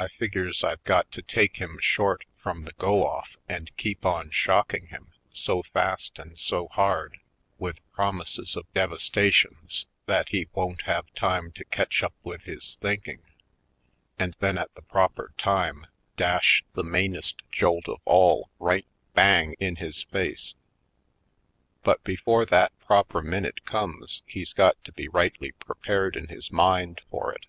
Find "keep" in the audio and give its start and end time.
3.76-4.04